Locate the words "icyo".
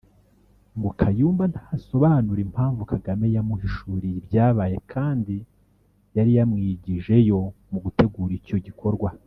8.41-8.57